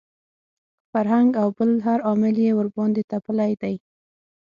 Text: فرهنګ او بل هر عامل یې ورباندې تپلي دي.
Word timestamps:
فرهنګ 0.91 1.29
او 1.41 1.47
بل 1.57 1.69
هر 1.85 1.99
عامل 2.07 2.35
یې 2.45 2.51
ورباندې 2.59 3.03
تپلي 3.11 3.53
دي. 3.61 3.75